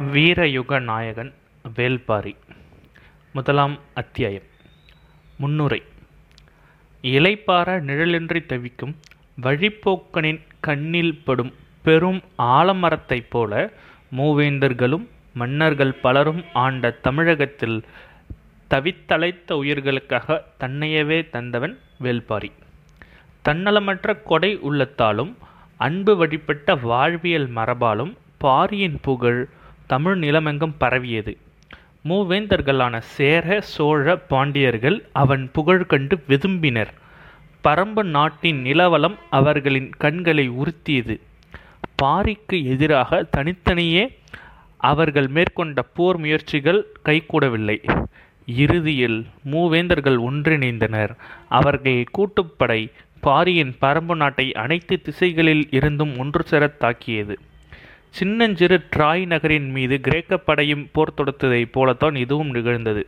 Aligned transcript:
வீரயுக 0.00 0.80
நாயகன் 0.80 1.34
வேள்பாரி 1.76 2.34
முதலாம் 3.32 3.78
அத்தியாயம். 3.94 4.42
முன்னுரை. 5.38 5.82
இலைப்பார 7.02 7.80
நிழலின்றி 7.80 8.46
தவிக்கும் 8.46 8.96
வழிப்போக்கனின் 9.42 10.40
கண்ணில் 10.60 11.20
படும் 11.24 11.54
பெரும் 11.82 12.22
ஆலமரத்தைப் 12.38 13.30
போல 13.30 13.72
மூவேந்தர்களும் 14.16 15.06
மன்னர்கள் 15.34 15.94
பலரும் 15.94 16.44
ஆண்ட 16.52 16.90
தமிழகத்தில் 16.90 17.84
தவித்தழைத்த 18.70 19.54
உயிர்களுக்காக 19.54 20.42
தன்னையவே 20.58 21.28
தந்தவன் 21.32 21.76
வேள்பாரி 22.02 22.52
தன்னலமற்ற 23.48 24.22
கொடை 24.22 24.58
உள்ளத்தாலும் 24.58 25.36
அன்பு 25.76 26.16
வழிபட்ட 26.16 26.74
வாழ்வியல் 26.74 27.48
மரபாலும் 27.48 28.16
பாரியின் 28.38 28.98
புகழ் 29.02 29.48
தமிழ் 29.86 30.18
நிலமெங்கும் 30.18 30.74
பரவியது. 30.78 31.36
மூவேந்தர்களான 32.08 32.98
சேர 33.16 33.60
சோழ 33.60 34.16
பாண்டியர்கள் 34.16 34.98
அவன் 35.12 35.50
புகழ் 35.52 35.86
கண்டு 35.86 36.16
விதும்பினர். 36.28 36.92
பரம்பு 37.64 38.02
நாட்டின் 38.02 38.64
நிலவலம் 38.64 39.16
அவர்களின் 39.30 39.90
கண்களை 39.98 40.50
உறுத்தியது. 40.50 41.16
பாரிக்கு 42.02 42.64
எதிராக 42.64 43.22
தனித்தனியே 43.22 44.04
அவர்கள் 44.90 45.28
மேற்கொண்ட 45.28 45.82
போர் 45.82 46.16
முயற்சிகள் 46.16 46.80
கைகூடவில்லை. 47.04 47.78
இறுதியில் 48.46 49.26
மூவேந்தர்கள் 49.52 50.18
ஒன்றிணைந்தனர். 50.28 51.12
அவர்கள் 51.48 52.04
கூட்டுப்படை 52.18 52.80
பாரியின் 53.20 53.74
பரம்பு 53.80 54.14
நாட்டை 54.16 54.52
அனைத்து 54.52 55.02
திசைகளில் 55.02 55.66
இருந்தும் 55.70 56.18
ஒன்று 56.18 56.42
சேர 56.42 56.66
தாக்கியது 56.66 57.36
சின்னஞ்சிறு 58.16 58.82
ட்ராய் 58.96 59.26
நகரின் 59.26 59.70
மீது 59.70 60.00
கிரேக்க 60.00 60.36
படையும் 60.36 60.88
போர் 60.92 61.12
தொடுத்ததைப் 61.16 61.72
போலத்தான் 61.72 62.16
இதுவும் 62.16 62.50
நிகழ்ந்தது. 62.50 63.06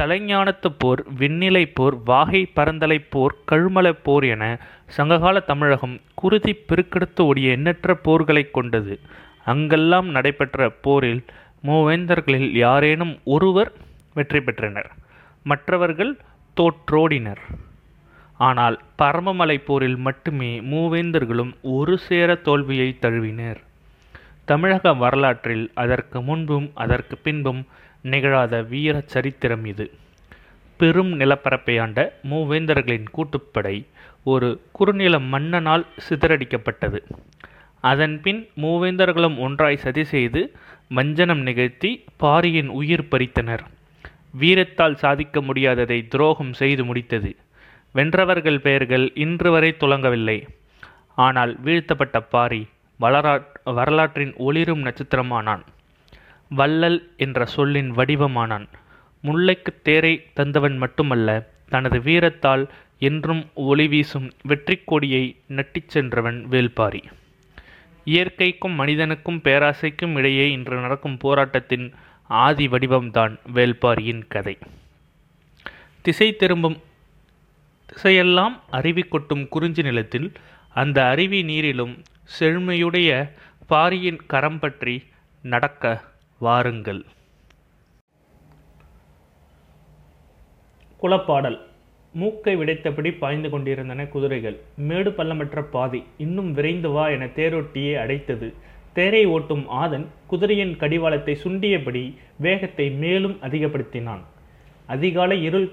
தலைஞானத்து 0.00 0.74
போர் 0.78 1.04
விண்ணிலை 1.18 1.70
போர் 1.74 1.96
வாகை 2.04 2.50
பரந்தலை 2.54 2.98
போர் 2.98 3.36
கழுமலைப் 3.50 4.02
போர் 4.02 4.24
என 4.24 4.58
சங்ககால 4.86 5.40
தமிழகம் 5.40 6.00
குருதி 6.14 6.56
பெருக்கெடுத்து 6.68 7.20
ஓடிய 7.20 7.50
எண்ணற்ற 7.50 7.98
போர்களைக் 8.04 8.50
கொண்டது. 8.50 9.00
அங்கெல்லாம் 9.44 10.08
நடைபெற்ற 10.08 10.70
போரில் 10.70 11.24
மூவேந்தர்களில் 11.64 12.50
யாரேனும் 12.50 13.18
ஒருவர் 13.24 13.72
வெற்றி 14.14 14.40
பெற்றனர். 14.40 14.90
மற்றவர்கள் 15.42 16.16
தோற்றோடினர். 16.56 17.44
ஆனால் 18.38 18.80
பரமமலை 19.02 19.58
போரில் 19.64 19.96
மட்டுமே 19.96 20.60
மூவேந்தர்களும் 20.60 21.52
ஒரு 21.62 21.98
சேர 21.98 22.34
தோல்வியை 22.34 22.98
தழுவினர். 22.98 23.66
தமிழக 24.50 24.92
வரலாற்றில் 24.94 25.64
அதற்கு 25.74 26.18
முன்பும் 26.22 26.68
அதற்கு 26.74 27.16
பின்பும் 27.18 27.62
நிகழாத 28.02 28.60
வீர 28.68 29.02
சரித்திரம் 29.14 29.64
இது. 29.64 29.86
பெரும் 30.80 31.12
நிலப்பரப்பை 31.20 31.74
ஆண்ட 31.78 31.98
மூவேந்தர்களின் 32.30 33.08
கூட்டுப்படை 33.16 33.76
ஒரு 34.24 34.48
குறுநில 34.72 35.18
மன்னனால் 35.32 35.84
சிதறடிக்கப்பட்டது. 36.08 37.00
அதன்பின் 37.80 38.40
மூவேந்தர்களும் 38.62 39.36
ஒன்றாய் 39.38 39.82
சதி 39.84 40.04
செய்து 40.04 40.42
வஞ்சனம் 40.88 41.42
நிகழ்த்தி 41.48 41.90
பாரியின் 42.16 42.70
உயிர் 42.80 43.06
பறித்தனர். 43.10 43.64
வீரத்தால் 44.40 44.98
சாதிக்க 45.04 45.40
முடியாததை 45.40 45.98
துரோகம் 46.08 46.52
செய்து 46.52 46.84
முடித்தது. 46.84 47.32
வென்றவர்கள் 47.94 48.60
பெயர்கள் 48.60 49.06
இன்று 49.24 49.50
வரை 49.50 49.70
துலங்கவில்லை. 49.80 50.38
ஆனால் 51.14 51.54
வீழ்த்தப்பட்ட 51.64 52.18
பாரி 52.30 52.62
வளரா 53.00 53.34
வரலாற்றின் 53.74 54.34
ஒளிரும் 54.36 54.84
நட்சத்திரமானான். 54.84 55.62
வள்ளல் 56.48 57.12
என்ற 57.16 57.44
சொல்லின் 57.44 57.90
வடிவமானான். 57.96 58.66
முல்லைக்கு 59.24 59.72
தேரை 59.82 60.26
தந்தவன் 60.36 60.76
மட்டுமல்ல 60.76 61.48
தனது 61.68 61.98
வீரத்தால் 61.98 62.68
என்றும் 62.98 63.50
ஒளி 63.54 63.88
வீசும் 63.88 64.30
வெற்றி 64.42 64.76
கொடியை 64.84 65.36
நட்டிச் 65.48 65.88
சென்றவன் 65.88 66.46
வேள்பாரி 66.50 67.02
இயற்கைக்கும் 68.04 68.74
மனிதனுக்கும் 68.74 69.40
பேராசைக்கும் 69.44 70.14
இடையே 70.14 70.50
இன்று 70.50 70.76
நடக்கும் 70.80 71.16
போராட்டத்தின் 71.16 71.94
ஆதி 72.28 72.66
வடிவம்தான் 72.66 73.38
வேல்பாரியின் 73.54 74.22
கதை. 74.28 74.58
திசை 76.02 76.36
திரும்பும் 76.36 76.78
திசையெல்லாம் 77.92 78.60
அருவி 78.70 79.02
கொட்டும் 79.02 79.48
குறிஞ்சி 79.48 79.82
நிலத்தில் 79.82 80.32
அந்த 80.74 81.06
அருவி 81.06 81.42
நீரிலும் 81.42 81.94
செழுமையுடைய 82.40 83.30
பாரியின் 83.70 84.20
கரம் 84.26 84.58
பற்றி 84.58 85.02
நடக்க 85.42 86.00
வாருங்கள். 86.38 87.04
குலப்பாடல் 91.02 91.58
மூக்கை 92.12 92.56
விடைத்தபடி 92.56 93.18
பாய்ந்து 93.18 93.50
கொண்டிருந்தன 93.50 94.06
குதிரைகள். 94.06 94.56
மேடு 94.76 95.10
பள்ளமற்ற 95.10 95.62
பாதை 95.62 96.04
இன்னும் 96.18 96.52
விரைந்து 96.52 96.90
வா 96.90 97.08
என 97.08 97.26
தேரொட்டியே 97.26 97.92
அடைத்தது. 98.04 98.54
தேரை 98.92 99.26
ஓட்டும் 99.26 99.66
ஆதன் 99.68 100.06
குதிரையின் 100.26 100.76
கடிவாளத்தை 100.76 101.36
சுண்டியபடி 101.44 102.16
வேகத்தை 102.38 102.90
மேலும் 102.90 103.36
அதிகப்படுத்தினான். 103.42 104.24
அதிகாலை 104.86 105.42
இருள் 105.42 105.68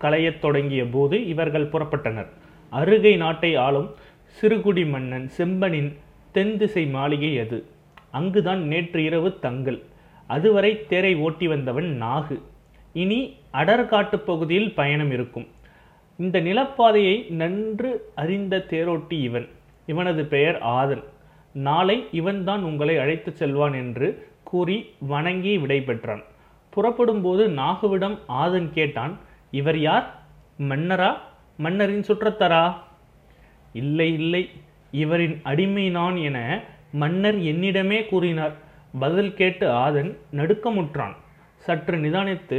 களையத் 0.00 0.38
தொடங்கிய 0.38 0.84
போது 0.84 1.26
இவர்கள் 1.26 1.70
புறப்பட்டனர். 1.70 2.30
அருகை 2.70 3.16
நாட்டை 3.16 3.56
ஆளும் 3.56 3.94
சிறுகுடி 4.40 4.90
மன்னன் 4.90 5.30
செம்பனின் 5.36 5.92
தென் 6.32 6.58
திசை 6.58 6.86
மாளிகை 6.86 7.38
அது. 7.38 7.66
அங்குதான் 8.10 8.66
நேற்று 8.66 9.04
இரவு 9.04 9.38
தங்கல். 9.38 9.82
அதுவரை 10.26 10.86
தேரை 10.86 11.16
ஓட்டி 11.16 11.46
வந்தவன் 11.46 12.02
நாகு. 12.02 12.40
இனி 12.92 13.36
அடர்காட்டு 13.52 14.16
பகுதியில் 14.16 14.74
பயணம் 14.74 15.10
இருக்கும். 15.10 15.46
இந்த 16.16 16.40
நிலப்பாதையை 16.40 17.30
நன்று 17.30 18.10
அறிந்த 18.14 18.66
தேரோட்டி 18.70 19.22
இவன். 19.22 19.48
இவனது 19.86 20.24
பெயர் 20.24 20.58
ஆதன் 20.58 21.02
நாளை 21.52 22.06
இவன்தான் 22.12 22.62
உங்களை 22.62 22.98
அழைத்துச் 22.98 23.36
செல்வான் 23.36 23.72
என்று 23.72 24.28
கூறி 24.44 24.90
வணங்கி 24.98 25.56
விடைபெற்றான். 25.58 26.24
புறப்படும் 26.70 27.22
போது 27.22 27.48
நாகுவிடம் 27.48 28.18
ஆதன் 28.28 28.70
கேட்டான் 28.70 29.18
இவர் 29.50 29.78
யார்? 29.78 30.22
மன்னரா? 30.58 31.16
மன்னரின் 31.56 32.00
சுற்றத்தரா? 32.00 32.74
இல்லை 33.72 34.12
இல்லை. 34.12 34.50
இவரின் 34.92 35.40
அடிமை 35.42 35.90
நான் 35.90 36.16
என 36.16 36.38
மன்னர் 36.92 37.38
என்னிடமே 37.50 37.98
கூறினார். 38.08 38.54
பதில் 38.98 39.34
கேட்டு 39.34 39.66
ஆதன் 39.70 40.10
நடுக்கமுற்றான். 40.32 41.14
சற்று 41.56 41.96
நிதானித்து 41.96 42.58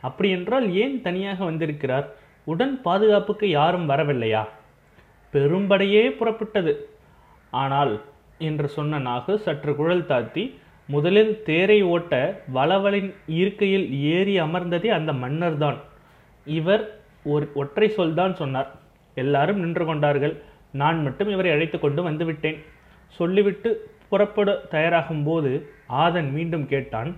அப்படியென்றால் 0.00 0.74
ஏன் 0.74 1.02
தனியாக 1.02 1.44
வந்திருக்கிறார்? 1.44 2.06
உடன் 2.44 2.82
பாதுகாப்புக்கு 2.82 3.48
யாரும் 3.48 3.88
வரவில்லையா? 3.88 4.42
பெரும்படையே 5.32 6.04
புறப்பட்டது. 6.18 6.72
ஆனால் 7.50 8.00
என்று 8.38 8.68
சொன்ன 8.68 8.98
நாகு 8.98 9.34
சற்று 9.36 9.76
குழல் 9.76 10.06
தாத்தி 10.06 10.58
முதலில் 10.86 11.42
தேரை 11.42 11.82
ஓட்ட 11.82 12.42
வளவலின் 12.54 13.14
இருக்கையில் 13.26 13.86
ஏறி 14.02 14.40
அமர்ந்ததே 14.40 14.86
அந்த 14.86 15.12
மன்னர்தான். 15.12 15.78
இவர் 16.46 16.84
ஒரு 17.24 17.50
ஒற்றை 17.54 17.88
சொல்தான் 17.88 18.34
சொன்னார். 18.34 18.70
எல்லாரும் 19.14 19.58
நின்று 19.58 19.84
கொண்டார்கள். 19.84 20.42
நான் 20.74 21.02
மட்டும் 21.02 21.28
இவரை 21.28 21.50
அழைத்து 21.50 21.78
கொண்டு 21.78 22.10
வந்துவிட்டேன். 22.10 22.58
சொல்லிவிட்டு 23.08 23.90
புறப்பட 24.08 24.52
தயாராகும் 24.70 25.24
போது 25.24 25.50
ஆதன் 25.88 26.30
மீண்டும் 26.32 26.66
கேட்டான் 26.66 27.16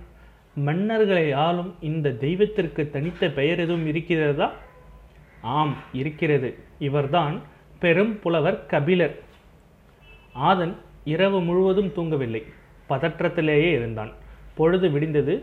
மன்னர்களை 0.65 1.33
ஆளும் 1.33 1.75
இந்த 1.79 2.09
தெய்வத்திற்கு 2.09 2.89
தனித்த 2.89 3.29
பெயர் 3.29 3.59
எதுவும் 3.59 3.87
இருக்கிறதா? 3.87 4.47
ஆம் 5.41 5.75
இருக்கிறது. 5.93 6.57
இவர்தான் 6.79 7.41
பெரும் 7.79 8.19
புலவர் 8.19 8.65
கபிலர். 8.65 9.15
ஆதன் 10.33 10.75
இரவு 11.03 11.41
முழுவதும் 11.41 11.91
தூங்கவில்லை. 11.95 12.43
பதற்றத்திலேயே 12.89 13.71
இருந்தான். 13.71 14.11
பொழுது 14.55 14.87
விடிந்தது. 14.89 15.35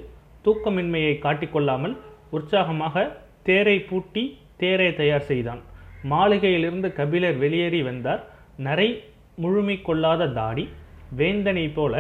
தூக்கமின்மையை 0.45 1.13
காட்டிக்கொள்ளாமல் 1.19 1.97
உற்சாகமாக 2.31 3.05
தேரை 3.43 3.79
பூட்டி 3.81 4.25
தேரை 4.57 4.95
தயார் 4.95 5.29
செய்தான். 5.31 5.63
மாளிகையிலிருந்து 6.11 6.89
கபிலர் 6.93 7.37
வெளியேறி 7.37 7.83
வந்தார். 7.83 8.23
நரை 8.57 8.89
முழுமை 9.37 9.77
கொள்ளாத 9.83 10.29
தாடி 10.29 10.69
வேந்தனை 11.17 11.67
போல 11.75 11.95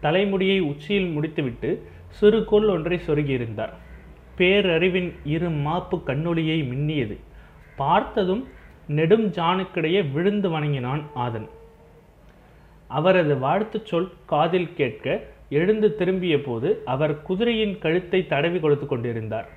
தலைமுடியை 0.00 0.60
உச்சியில் 0.60 1.10
முடித்துவிட்டு 1.10 1.70
சிறுகோள் 2.20 2.68
ஒன்றை 2.68 2.98
சொருகியிருந்தார். 3.06 3.74
பேரறிவின் 4.38 5.10
இரு 5.24 5.48
மாப்பு 5.66 5.96
கண்ணொளியை 6.06 6.58
மின்னியது. 6.70 7.16
பார்த்ததும் 7.76 8.42
நெடும் 8.86 9.26
ஜானுக்கிடையே 9.30 10.00
விழுந்து 10.12 10.48
வணங்கினான் 10.50 11.02
ஆதன். 11.14 11.48
அவரது 12.88 13.34
வாழ்த்துச் 13.38 13.86
சொல் 13.86 14.08
காதில் 14.26 14.74
கேட்க 14.74 15.06
எழுந்து 15.50 15.88
திரும்பிய 15.94 16.42
போது 16.42 16.68
அவர் 16.84 17.22
குதிரையின் 17.22 17.78
கழுத்தை 17.78 18.26
தடவி 18.26 18.58
கொடுத்து 18.60 18.86
கொண்டிருந்தார். 18.86 19.48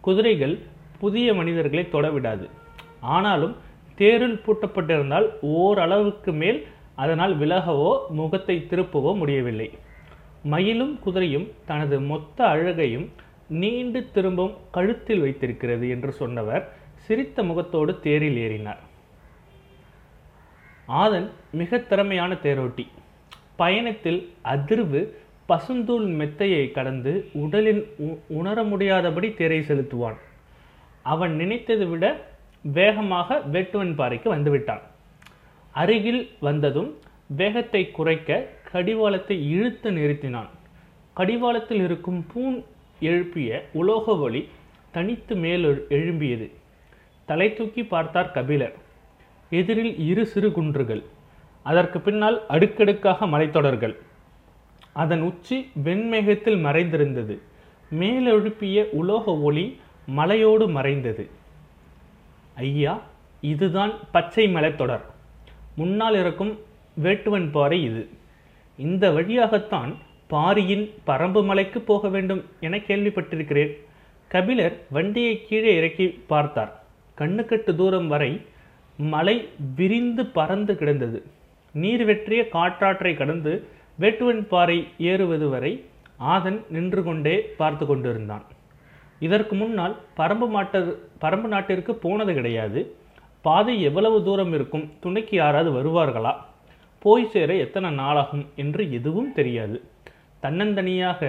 குதிரைகள் 0.00 0.58
புதிய 0.98 1.34
மனிதர்களை 1.34 1.84
தொடவிடாது 1.92 2.46
ஆனாலும் 3.04 3.56
தேரில் 3.94 4.40
பூட்டப்பட்டிருந்தால் 4.46 5.30
ஓரளவுக்கு 5.40 6.32
மேல் 6.32 6.66
அதனால் 6.94 7.38
விலகவோ 7.38 8.08
முகத்தை 8.08 8.66
திருப்பவோ 8.70 9.16
முடியவில்லை. 9.16 9.70
மயிலும் 10.42 10.98
குதிரையும் 11.06 11.50
தனது 11.66 12.00
மொத்த 12.00 12.44
அழகையும் 12.44 13.12
நீண்டு 13.48 14.10
திரும்பும் 14.10 14.56
கழுத்தில் 14.70 15.20
வைத்திருக்கிறது 15.20 15.88
என்று 15.88 16.12
சொன்னவர் 16.12 16.72
சிரித்த 16.94 17.42
முகத்தோடு 17.42 18.00
தேரில் 18.00 18.36
ஏறினார். 18.36 18.78
ஆதன் 20.86 21.30
மிக 21.50 21.78
திறமையான 21.78 22.34
தேரோட்டி. 22.34 22.86
பயணத்தில் 23.56 24.32
அதிர்வு 24.44 25.08
பசுந்தூள் 25.48 26.06
மெத்தையை 26.06 26.70
கடந்து 26.70 27.28
உடலில் 27.32 27.94
உ- 27.96 28.16
உணர 28.28 28.62
முடியாதபடி 28.62 29.32
தேரை 29.32 29.60
செலுத்துவான். 29.60 30.16
அவன் 31.02 31.38
நினைத்ததை 31.38 31.88
விட 31.88 32.32
வேகமாக 32.72 33.42
வேட்டுவன் 33.52 33.94
பாறைக்கு 33.94 34.34
வந்துவிட்டான். 34.34 34.80
அருகில் 35.72 36.30
வந்ததும் 36.40 36.98
வேகத்தை 37.26 37.90
குறைக்க 37.90 38.48
கடிவாளத்தை 38.72 39.50
இழுத்து 39.50 39.90
நிறுத்தினான். 39.90 40.48
கடிவாளத்தில் 41.16 41.82
இருக்கும் 41.82 42.26
பூன் 42.34 42.64
எழுப்பிய 43.00 43.68
உலோக 43.72 44.18
ஒளி 44.18 44.48
தனித்து 44.90 45.36
மேல் 45.36 45.64
எழு- 45.64 45.92
எழும்பியது. 45.92 46.50
தலை 47.26 47.54
தூக்கி 47.54 47.84
பார்த்தார் 47.84 48.30
கபிலர். 48.30 48.74
எதிரில் 49.50 49.98
இரு 49.98 50.26
சிறு 50.26 50.52
குன்றுகள் 50.52 51.02
அதற்கு 51.62 52.00
பின்னால் 52.00 52.46
அடுக்கடுக்காக 52.46 53.26
மலைத்தொடர்கள். 53.26 53.96
அதன் 54.92 55.20
உச்சி 55.20 55.70
வெண்மேகத்தில் 55.84 56.64
மறைந்திருந்தது. 56.64 57.38
மேலெழுப்பிய 57.98 58.90
உலோக 58.90 59.38
ஒளி 59.38 59.80
மலையோடு 60.06 60.68
மறைந்தது. 60.68 61.42
ஐயா 62.54 62.94
இதுதான் 63.40 63.92
பச்சை 64.12 64.44
மலைத்தொடர் 64.54 65.04
முன்னால் 65.76 66.14
இருக்கும் 66.14 66.52
வேட்டுவன் 67.02 67.50
பாறை 67.50 67.78
இது. 67.84 68.02
இந்த 68.76 69.10
வழியாகத்தான் 69.10 69.92
பாரியின் 70.26 70.84
பரம்பு 71.06 71.44
மலைக்கு 71.44 71.80
போக 71.80 72.08
வேண்டும் 72.08 72.44
என 72.60 72.76
கேள்விப்பட்டிருக்கிறேன். 72.76 73.72
கபிலர் 74.28 74.76
வண்டியை 74.90 75.34
கீழே 75.48 75.76
இறக்கி 75.76 76.06
பார்த்தார். 76.26 76.72
கண்ணுக்கட்டு 77.18 77.74
தூரம் 77.74 78.08
வரை 78.08 78.40
மலை 78.96 79.48
விரிந்து 79.76 80.26
பறந்து 80.26 80.76
கிடந்தது. 80.76 81.18
நீர் 81.72 82.04
வெற்றிய 82.04 82.48
காற்றாற்றை 82.48 83.14
கடந்து 83.14 83.52
வேட்டுவன் 84.00 84.42
பாறை 84.46 84.88
ஏறுவது 84.98 85.48
வரை 85.48 85.84
ஆதன் 86.18 86.64
நின்று 86.68 87.02
கொண்டே 87.02 87.40
பார்த்து 87.40 87.86
கொண்டிருந்தான். 87.86 88.44
இதற்கு 89.26 89.54
முன்னால் 89.60 89.94
பரம்பு 90.18 90.46
மாட்ட 90.54 90.76
பரம்பு 91.22 91.48
நாட்டிற்கு 91.54 91.92
போனது 92.04 92.32
கிடையாது. 92.38 92.80
பாதை 93.46 93.74
எவ்வளவு 93.88 94.18
தூரம் 94.26 94.52
இருக்கும்? 94.56 94.86
துணைக்கு 95.00 95.34
யாராவது 95.36 95.70
வருவார்களா? 95.76 96.32
போய் 97.04 97.30
சேர 97.32 97.50
எத்தனை 97.64 97.88
நாளாகும் 97.98 98.44
என்று 98.62 98.82
எதுவும் 98.98 99.32
தெரியாது. 99.38 99.76
தன்னந்தனியாக 100.42 101.20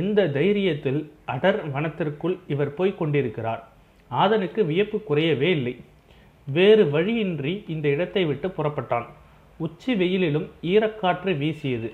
எந்த 0.00 0.24
தைரியத்தில் 0.36 1.00
அடர் 1.34 1.60
வனத்திற்குள் 1.74 2.36
இவர் 2.46 2.72
போய் 2.78 2.98
கொண்டிருக்கிறார். 3.00 3.62
ஆதனுக்கு 4.10 4.60
வியப்பு 4.70 4.98
குறையவே 5.08 5.50
இல்லை. 5.56 5.74
வேறு 6.56 6.84
வழியின்றி 6.90 7.54
இந்த 7.68 7.86
இடத்தை 7.94 8.22
விட்டு 8.24 8.48
புறப்பட்டான். 8.48 9.08
உச்சி 9.64 9.92
வெயிலிலும் 10.02 10.46
ஈரக்காற்று 10.72 11.32
வீசியது. 11.42 11.90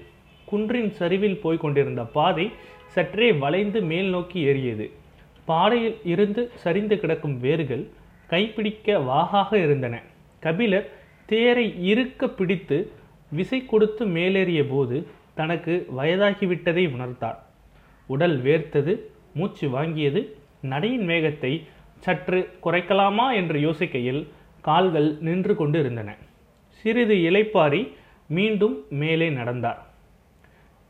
குன்றின் 0.51 0.91
சரிவில் 1.01 1.41
போய்க் 1.45 1.65
கொண்டிருந்த 1.65 2.03
பாதை 2.17 2.47
சற்றே 2.95 3.29
வளைந்து 3.45 3.79
மேல் 3.91 4.11
நோக்கி 4.17 4.41
ஏறியது. 4.51 4.87
பாறையில் 5.49 5.99
இருந்து 6.13 6.43
சரிந்து 6.63 6.97
கிடக்கும் 7.03 7.37
வேர்கள் 7.45 7.85
கைப்பிடிக்க 8.33 8.97
வாகாக 9.11 9.51
இருந்தன. 9.65 9.95
கபிலர் 10.43 10.89
தேரை 11.31 11.67
இறுக்க 11.91 12.29
பிடித்து 12.39 12.79
விசை 13.33 13.61
கொடுத்து 13.73 14.05
மேலேறிய 14.17 14.63
போது 14.69 14.97
தனக்கு 15.39 15.75
வயதாகிவிட்டதை 15.99 16.85
உணர்ந்தார். 16.95 17.39
உடல் 18.09 18.37
வேர்த்தது 18.47 18.93
மூச்சு 19.39 19.67
வாங்கியது 19.77 20.21
நடையின் 20.73 21.07
வேகத்தை 21.13 21.53
சற்று 22.05 22.41
குறைக்கலாமா 22.65 23.27
என்று 23.41 23.59
யோசிக்கையில் 23.67 24.23
கால்கள் 24.65 25.09
நின்று 25.27 25.55
கொண்டு 25.61 25.79
இருந்தன 25.83 26.11
சிறிது 26.85 27.17
இலைப்பாரி 27.29 27.83
மீண்டும் 28.31 28.77
மேலே 29.01 29.29
நடந்தார். 29.39 29.81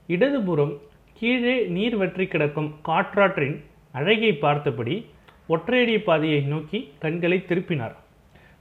இடதுபுறம் 0.09 0.75
கீழே 1.19 1.57
நீர் 1.77 1.97
வற்றி 2.01 2.25
கிடக்கும் 2.27 2.71
காற்றாற்றின் 2.89 3.57
அழகை 3.95 4.33
பார்த்தபடி 4.35 5.07
ஒற்றையடி 5.49 5.99
பாதையை 5.99 6.41
நோக்கி 6.41 6.93
கண்களை 6.99 7.45
திருப்பினார். 7.49 7.95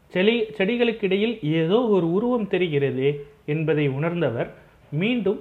செடி 0.07 0.43
செடிகளுக்கிடையில் 0.57 1.37
ஏதோ 1.41 1.87
ஒரு 1.87 2.11
உருவம் 2.11 2.49
தெரிகிறதே 2.49 3.09
என்பதை 3.45 3.87
உணர்ந்தவர் 3.87 4.53
மீண்டும் 4.91 5.39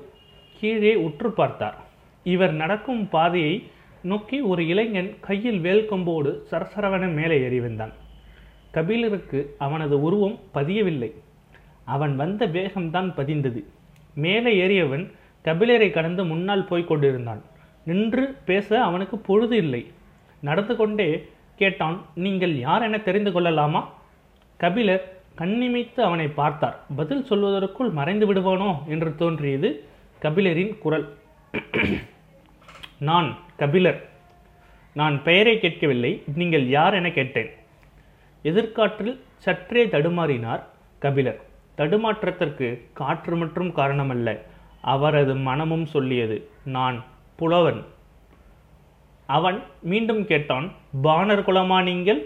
கீழே 0.59 0.95
உற்று 0.95 1.31
பார்த்தார். 1.31 1.77
இவர் 2.25 2.53
நடக்கும் 2.53 3.09
பாதையை 3.09 3.71
நோக்கி 4.03 4.41
ஒரு 4.41 4.67
இளைஞன் 4.67 5.17
கையில் 5.21 5.59
வேல் 5.59 5.91
கொம்போடு 5.91 7.13
மேலே 7.13 7.41
ஏறி 7.41 7.61
வந்தான். 7.61 7.93
கபிலருக்கு 8.71 9.55
அவனது 9.59 10.03
உருவம் 10.03 10.39
பதியவில்லை. 10.55 11.13
அவன் 11.85 12.17
வந்த 12.17 12.47
வேகம்தான் 12.47 13.13
பதிந்தது. 13.17 13.65
மேலே 14.15 14.67
ஏறியவன் 14.67 15.13
கபிலரை 15.45 15.91
கடந்து 15.91 16.25
முன்னால் 16.25 16.65
போய்க் 16.65 16.89
கொண்டிருந்தான். 16.89 17.43
நின்று 17.85 18.37
பேச 18.45 18.83
அவனுக்கு 18.83 19.19
பொழுது 19.19 19.57
இல்லை. 19.57 19.91
நடந்து 20.41 20.77
கொண்டே 20.77 21.29
கேட்டான் 21.57 22.05
நீங்கள் 22.15 22.59
யார் 22.59 22.83
என 22.83 22.99
தெரிந்து 22.99 23.33
கொள்ளலாமா? 23.33 23.93
கபிலர் 24.57 25.21
கண்ணிமைத்து 25.39 26.01
அவனை 26.01 26.29
பார்த்தார். 26.29 26.81
பதில் 26.97 27.27
சொல்வதற்குள் 27.29 27.93
மறைந்து 27.93 28.35
விடுவானோ? 28.35 28.87
என்று 28.87 29.15
தோன்றியது 29.15 29.85
கபிலரின் 30.23 30.79
குரல். 30.79 31.15
நான் 32.99 33.39
கபிலர். 33.57 34.09
நான் 34.93 35.23
பெயரை 35.23 35.61
கேட்கவில்லை. 35.61 36.23
நீங்கள் 36.35 36.69
யார் 36.69 36.95
என 36.95 37.11
கேட்டேன். 37.11 37.51
எதிர்காற்றில் 38.43 39.21
சற்றே 39.37 39.87
தடுமாறினார் 39.87 40.63
கபிலர். 40.99 41.41
தடுமாற்றத்திற்கு 41.77 42.81
காற்று 42.93 43.37
மற்றும் 43.37 43.71
காரணமல்ல 43.77 44.39
அவரது 44.81 45.37
மனமும் 45.37 45.87
சொல்லியது 45.87 46.49
நான் 46.65 47.05
புலவன். 47.43 47.81
அவன் 49.29 49.59
மீண்டும் 49.91 50.23
கேட்டான் 50.31 50.67
பாணர் 51.07 51.47
குலமா 51.47 51.79
நீங்கள்? 51.91 52.21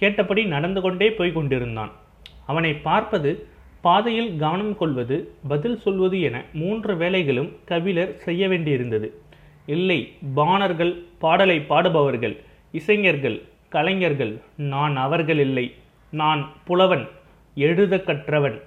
கேட்டபடி 0.00 0.42
நடந்து 0.54 0.80
கொண்டே 0.84 1.08
போய்க் 1.18 1.36
கொண்டிருந்தான். 1.38 1.92
அவனை 2.50 2.70
பார்ப்பது 2.86 3.30
பாதையில் 3.84 4.30
கவனம் 4.42 4.74
கொள்வது 4.80 5.16
பதில் 5.50 5.76
சொல்வது 5.84 6.16
என 6.28 6.36
மூன்று 6.60 6.92
வேலைகளும் 7.02 7.50
கபிலர் 7.70 8.12
செய்ய 8.24 8.42
வேண்டியிருந்தது. 8.52 9.08
இல்லை 9.74 9.98
பாணர்கள் 10.38 10.92
பாடலை 11.24 11.56
பாடுபவர்கள் 11.70 12.34
இசைஞர்கள் 12.78 13.38
கலைஞர்கள் 13.74 14.34
நான் 14.72 14.96
அவர்கள் 15.04 15.40
இல்லை. 15.46 15.66
நான் 16.12 16.42
புலவன் 16.68 17.04
எழுத 17.56 17.94
கற்றவன் 18.08 18.58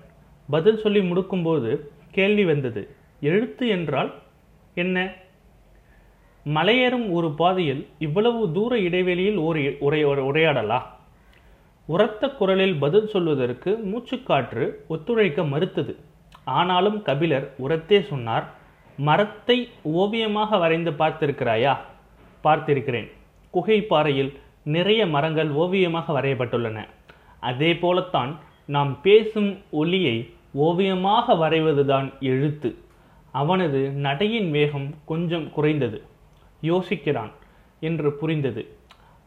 பதில் 0.50 0.82
சொல்லி 0.84 1.02
முடுக்கும்போது 1.10 1.72
கேள்வி 2.18 2.46
வந்தது 2.52 2.82
எழுத்து 3.30 3.66
என்றால் 3.76 4.12
என்ன? 4.84 4.98
மலையேறும் 6.46 7.12
ஒரு 7.12 7.32
பாதையில் 7.32 7.88
இவ்வளவு 8.00 8.52
தூர 8.52 8.80
இடைவெளியில் 8.80 9.38
ஒரு 9.38 9.78
உரை 9.80 10.06
உரையாடலா? 10.06 10.82
உரத்த 11.86 12.30
குரலில் 12.30 12.76
பதில் 12.76 13.08
சொல்வதற்கு 13.08 13.80
மூச்சுக்காற்று 13.92 14.72
ஒத்துழைக்க 14.88 15.44
மறுத்தது. 15.44 15.98
ஆனாலும் 16.44 17.02
கபிலர் 17.02 17.54
உரத்தே 17.58 18.02
சொன்னார் 18.02 18.54
மரத்தை 18.98 19.70
ஓவியமாக 19.82 20.58
வரைந்து 20.58 20.92
பார்த்திருக்கிறாயா? 20.92 21.78
பார்த்திருக்கிறேன். 22.44 23.12
குகை 23.50 23.82
பாறையில் 23.82 24.38
நிறைய 24.64 25.08
மரங்கள் 25.08 25.50
ஓவியமாக 25.50 26.22
வரையப்பட்டுள்ளன. 26.22 26.86
அதே 27.40 27.76
போலத்தான் 27.76 28.40
நாம் 28.66 29.02
பேசும் 29.02 29.58
ஒலியை 29.72 30.30
ஓவியமாக 30.54 31.34
வரைவதுதான் 31.34 32.20
எழுத்து. 32.20 32.76
அவனது 33.32 33.90
நடையின் 33.90 34.52
வேகம் 34.52 34.94
கொஞ்சம் 35.06 35.52
குறைந்தது. 35.52 36.04
யோசிக்கிறான் 36.64 37.32
என்று 37.80 38.14
புரிந்தது. 38.14 38.68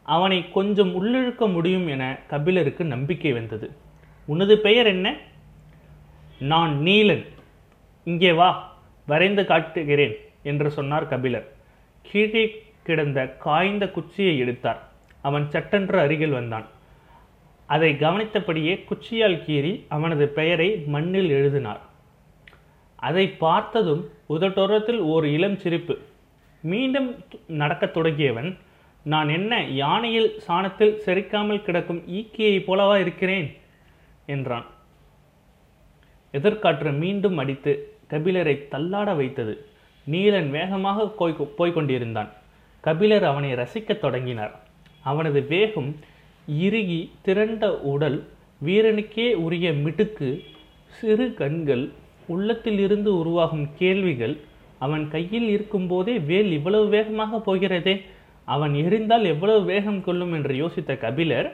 அவனை 0.03 0.51
கொஞ்சம் 0.51 0.91
உள்ளிழுக்க 0.95 1.51
முடியும் 1.51 1.87
என 1.87 2.19
கபிலருக்கு 2.27 2.85
நம்பிக்கை 2.85 3.33
வந்தது. 3.33 3.71
உனது 4.25 4.59
பெயர் 4.59 4.85
என்ன? 4.85 5.17
நான் 6.39 6.79
நீலன். 6.79 7.25
இங்கே 8.03 8.31
வா 8.31 8.77
வரைந்து 9.05 9.45
காட்டுகிறேன் 9.45 10.15
என்று 10.43 10.71
சொன்னார் 10.71 11.07
கபிலர். 11.07 11.55
கீழே 12.01 12.63
கிடந்த 12.83 13.27
காய்ந்த 13.27 13.89
குச்சியை 13.89 14.37
எடுத்தார். 14.37 14.81
அவன் 15.21 15.49
சட்டென்று 15.49 15.99
அருகில் 15.99 16.31
வந்தான். 16.31 16.65
அதை 17.65 17.93
கவனித்தபடியே 17.93 18.85
குச்சியால் 18.89 19.41
கீறி 19.47 19.85
அவனது 19.89 20.27
பெயரை 20.27 20.83
மண்ணில் 20.85 21.29
எழுதினார். 21.29 21.81
அதை 22.95 23.29
பார்த்ததும் 23.29 24.09
உதட்டோரத்தில் 24.29 24.97
ஓர் 24.97 25.25
இளம் 25.25 25.57
சிரிப்பு 25.57 25.99
மீண்டும் 26.67 27.09
நடக்கத் 27.47 27.97
தொடங்கியவன் 27.97 28.49
நான் 29.03 29.29
என்ன 29.29 29.61
யானையில் 29.61 30.29
சாணத்தில் 30.47 30.97
செரிக்காமல் 31.05 31.61
கிடக்கும் 31.61 32.03
ஈக்கியை 32.07 32.57
போலவா 32.67 32.95
இருக்கிறேன்? 32.99 33.47
என்றான். 34.25 34.65
எதிர்காற்று 36.33 36.91
மீண்டும் 36.97 37.37
அடித்து 37.37 37.71
கபிலரை 38.09 38.53
தள்ளாட 38.71 39.15
வைத்தது. 39.15 39.53
நீலன் 40.11 40.49
வேகமாக 40.49 41.07
போய் 41.07 41.35
போய்க் 41.57 41.73
கொண்டிருந்தான். 41.73 42.31
கபிலர் 42.81 43.23
அவனை 43.23 43.53
ரசிக்கத் 43.53 43.99
தொடங்கினார். 43.99 44.53
அவனது 45.03 45.41
வேகம் 45.41 45.91
இறுகி 46.47 46.99
திரண்ட 47.21 47.79
உடல் 47.93 48.17
வீரனுக்கே 48.65 49.27
உரிய 49.45 49.71
மிடுக்கு 49.73 50.29
சிறு 50.87 51.33
கண்கள் 51.33 51.85
உள்ளத்தில் 52.27 52.79
இருந்து 52.79 53.17
உருவாகும் 53.17 53.67
கேள்விகள் 53.77 54.35
அவன் 54.79 55.05
கையில் 55.15 55.47
இருக்கும்போதே 55.55 56.15
வேல் 56.29 56.51
இவ்வளவு 56.57 56.87
வேகமாக 56.95 57.39
போகிறதே? 57.47 57.95
அவன் 58.47 58.73
எரிந்தால் 58.83 59.25
எவ்வளவு 59.33 59.61
வேகம் 59.71 60.01
கொள்ளும்? 60.07 60.33
என்று 60.33 60.53
யோசித்த 60.63 60.91
கபிலர் 60.97 61.49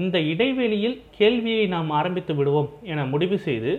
இந்த 0.00 0.16
இடைவெளியில் 0.32 0.98
கேள்வியை 1.18 1.64
நாம் 1.74 1.90
ஆரம்பித்து 1.90 2.32
விடுவோம் 2.34 2.70
என 2.92 3.04
முடிவு 3.04 3.36
செய்து 3.46 3.72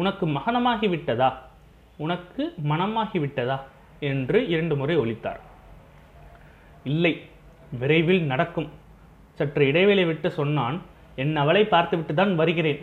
உனக்கு 0.00 0.24
மகனமாகி 0.26 0.88
விட்டதா 0.94 1.30
உனக்கு 2.04 2.42
மனமாகி 2.70 3.18
விட்டதா 3.24 3.56
என்று 4.10 4.38
இரண்டு 4.52 4.74
முறை 4.76 4.96
ஒழித்தார் 5.02 5.40
இல்லை 6.90 7.12
விரைவில் 7.80 8.22
நடக்கும். 8.32 8.68
சற்று 9.38 9.62
இடைவெளி 9.70 10.04
விட்டு 10.04 10.28
சொன்னான் 10.30 10.76
என் 11.22 11.34
அவளை 11.42 11.62
பார்த்துவிட்டு 11.64 12.14
தான் 12.14 12.32
வருகிறேன். 12.40 12.80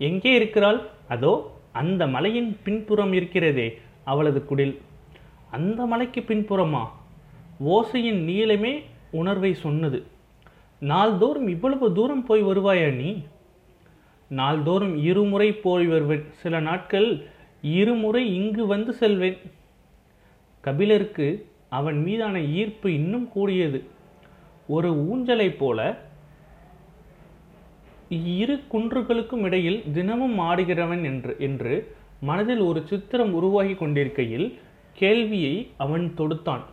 எங்கே 0.00 0.32
இருக்கிறாள்? 0.38 0.78
அதோ 1.14 1.32
அந்த 1.80 2.02
மலையின் 2.14 2.50
பின்புறம் 2.64 3.12
இருக்கிறதே. 3.18 3.66
அவளது 4.06 4.40
குடில் 4.44 4.74
அந்த 5.50 5.86
மலைக்கு 5.86 6.20
பின்புறமா? 6.20 6.82
ஓசையின் 7.60 8.22
நீளமே 8.26 8.72
உணர்வை 9.10 9.54
சொன்னது. 9.54 10.00
நாள்தோறும் 10.80 11.48
இவ்வளவு 11.48 11.92
தூரம் 11.92 12.24
போய் 12.24 12.42
வருவாயா 12.42 12.88
நீ? 12.94 13.10
நாள்தோறும் 14.28 14.96
இருமுறை 15.02 15.52
போய் 15.52 15.86
வருவேன். 15.86 16.24
சில 16.32 16.60
நாட்கள் 16.60 17.08
இருமுறை 17.62 18.34
இங்கு 18.34 18.66
வந்து 18.66 18.92
செல்வேன். 18.92 19.38
கபிலருக்கு 20.60 21.28
அவன் 21.68 22.02
மீதான 22.02 22.40
ஈர்ப்பு 22.58 22.94
இன்னும் 22.94 23.28
கூடியது. 23.28 23.84
ஒரு 24.68 24.90
ஊஞ்சலைப் 25.12 25.58
போல 25.58 25.98
இரு 28.08 28.60
குன்றுகளுக்கும் 28.72 29.42
இடையில் 29.42 29.82
தினமும் 29.92 30.38
ஆடுகிறவன் 30.38 31.04
என்று 31.04 31.36
என்று 31.38 31.74
மனதில் 32.28 32.62
ஒரு 32.68 32.80
சித்திரம் 32.90 33.32
உருவாகி 33.38 33.74
கொண்டிருக்கையில் 33.74 34.48
கேள்வியை 35.00 35.56
அவன் 35.84 36.06
தொடுத்தான். 36.18 36.64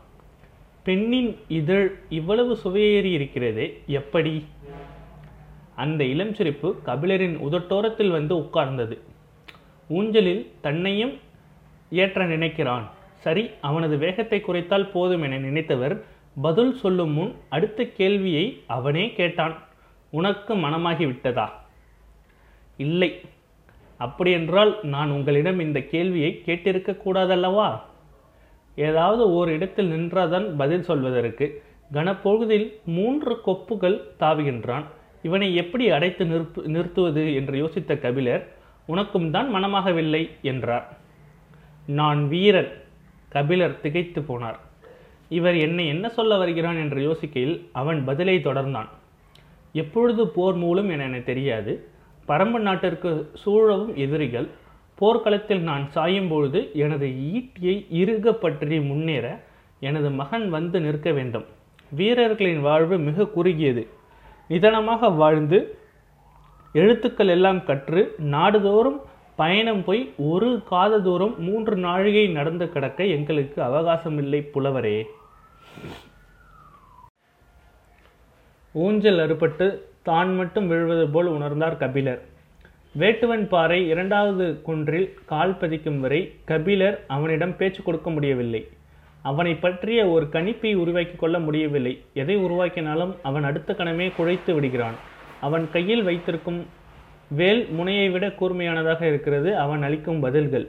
பெண்ணின் 0.87 1.31
இதழ் 1.59 1.87
இவ்வளவு 2.09 2.53
சுவையேறி 2.63 3.11
இருக்கிறதே 3.17 3.67
எப்படி? 3.99 4.33
அந்த 5.83 6.01
இளம் 6.13 6.33
சிரிப்பு 6.37 6.69
கபிலரின் 6.85 7.37
உதட்டோரத்தில் 7.47 8.11
வந்து 8.17 8.33
உட்கார்ந்தது. 8.37 8.95
ஊஞ்சலில் 9.89 10.43
தன்னையும் 10.61 11.13
ஏற்ற 12.01 12.25
நினைக்கிறான். 12.25 12.85
சரி 13.25 13.43
அவனது 13.61 13.95
வேகத்தை 13.97 14.39
குறைத்தால் 14.41 14.91
போதும் 14.93 15.23
என 15.27 15.37
நினைத்தவர் 15.37 15.95
பதில் 16.41 16.73
சொல்லும் 16.81 17.13
முன் 17.17 17.31
அடுத்த 17.55 17.85
கேள்வியை 17.99 18.45
அவனே 18.77 19.05
கேட்டான். 19.19 19.55
உனக்கு 20.19 20.53
மனமாகி 20.55 21.05
விட்டதா 21.05 21.47
இல்லை. 22.77 23.11
அப்படியென்றால் 24.05 24.71
நான் 24.83 25.09
உங்களிடம் 25.09 25.59
இந்த 25.59 25.79
கேள்வியை 25.81 26.29
கேட்டிருக்க 26.45 26.97
கூடாதல்லவா? 27.05 27.69
ஏதாவது 28.75 29.23
ஓர் 29.31 29.49
இடத்தில் 29.49 29.91
நின்றாதான் 29.91 30.47
பதில் 30.57 30.83
சொல்வதற்கு. 30.83 31.47
கனப்பொழுதில் 31.93 32.67
மூன்று 32.85 33.33
கொப்புகள் 33.45 33.97
தாவுகின்றான். 34.19 34.85
இவனை 35.23 35.55
எப்படி 35.55 35.89
அடைத்து 35.89 36.23
நிறுத்து 36.25 36.63
நிறுத்துவது 36.65 37.33
என்று 37.33 37.55
யோசித்த 37.65 37.99
கபிலர் 37.99 38.43
உனக்கும் 38.85 39.31
தான் 39.31 39.49
மனமாகவில்லை 39.55 40.23
என்றார். 40.41 40.87
நான் 41.87 42.27
வீரன் 42.27 42.71
கபிலர் 43.29 43.79
திகைத்து 43.79 44.21
போனார். 44.21 44.59
இவர் 45.29 45.57
என்னை 45.57 45.87
என்ன 45.87 46.09
சொல்ல 46.09 46.37
வருகிறான்? 46.37 46.77
என்று 46.77 46.99
யோசிக்கையில் 47.07 47.55
அவன் 47.71 48.05
பதிலை 48.05 48.35
தொடர்ந்தான். 48.37 48.89
எப்பொழுது 49.73 50.27
போர் 50.27 50.55
மூலம் 50.55 50.89
என 50.89 51.03
எனக்கு 51.03 51.23
தெரியாது. 51.23 51.73
பரம்பு 52.27 52.59
நாட்டிற்கு 52.67 53.11
சூழவும் 53.33 53.95
எதிரிகள் 53.95 54.47
போர்க்களத்தில் 54.95 55.61
நான் 55.61 55.85
சாயும் 55.91 56.29
பொழுது 56.29 56.69
எனது 56.73 57.07
ஈட்டியை 57.37 57.75
இறுக 58.01 58.33
பற்றி 58.33 58.79
முன்னேற 58.81 59.25
எனது 59.79 60.09
மகன் 60.11 60.49
வந்து 60.49 60.79
நிற்க 60.79 61.11
வேண்டும். 61.11 61.45
வீரர்களின் 61.91 62.61
வாழ்வு 62.61 62.97
மிக 62.97 63.25
குறுகியது. 63.27 63.87
நிதானமாக 64.47 65.09
வாழ்ந்து 65.09 65.77
எழுத்துக்கள் 66.73 67.27
எல்லாம் 67.27 67.63
கற்று 67.63 68.15
நாடுதோறும் 68.35 68.99
பயணம் 69.35 69.83
போய் 69.83 70.01
ஒரு 70.17 70.49
காத 70.69 70.99
தூரம் 70.99 71.35
மூன்று 71.39 71.75
நாழிகை 71.75 72.27
நடந்து 72.27 72.65
கிடக்க 72.69 73.05
எங்களுக்கு 73.05 73.61
அவகாசமில்லை 73.61 74.41
புலவரே. 74.53 74.97
ஊஞ்சல் 78.73 79.19
அறுபட்டு 79.19 79.67
தான் 80.03 80.31
மட்டும் 80.35 80.67
விழுவது 80.67 81.05
போல் 81.09 81.29
உணர்ந்தார் 81.37 81.77
கபிலர். 81.77 82.21
வேட்டுவன் 83.01 83.45
பாறை 83.53 83.77
இரண்டாவது 83.87 84.45
குன்றில் 84.65 85.07
கால் 85.25 85.53
பதிக்கும் 85.61 85.99
வரை 85.99 86.19
கபிலர் 86.49 86.97
அவனிடம் 87.07 87.55
பேச்சு 87.57 87.81
கொடுக்க 87.83 88.09
முடியவில்லை. 88.09 88.61
அவனை 89.21 89.53
பற்றிய 89.55 89.99
ஒரு 90.07 90.25
கணிப்பை 90.31 90.71
உருவாக்கி 90.75 91.15
கொள்ள 91.15 91.39
முடியவில்லை. 91.39 91.93
எதை 92.13 92.35
உருவாக்கினாலும் 92.37 93.13
அவன் 93.23 93.43
அடுத்த 93.43 93.73
கணமே 93.73 94.07
குழைத்து 94.17 94.53
விடுகிறான். 94.53 94.97
அவன் 95.39 95.65
கையில் 95.71 96.03
வைத்திருக்கும் 96.03 96.59
வேல் 97.39 97.61
முனையை 97.69 98.09
விட 98.09 98.27
கூர்மையானதாக 98.27 99.01
இருக்கிறது. 99.01 99.49
அவன் 99.57 99.83
அளிக்கும் 99.83 100.19
பதில்கள். 100.19 100.67